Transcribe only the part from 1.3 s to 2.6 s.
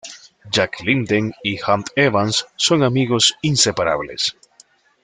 y Hank Evans